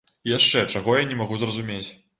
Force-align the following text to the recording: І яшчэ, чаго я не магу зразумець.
І 0.29 0.31
яшчэ, 0.37 0.63
чаго 0.77 0.97
я 1.01 1.05
не 1.13 1.19
магу 1.21 1.39
зразумець. 1.45 1.89